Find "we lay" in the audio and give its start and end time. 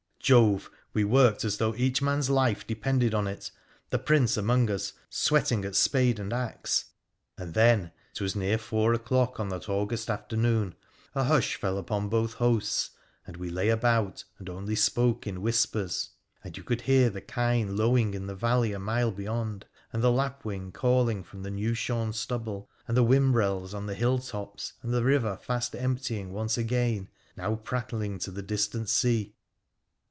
13.37-13.69